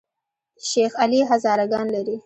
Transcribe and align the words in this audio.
شیخ 0.69 0.91
علي 1.03 1.19
هزاره 1.29 1.65
ګان 1.71 1.87
لري؟ 1.95 2.15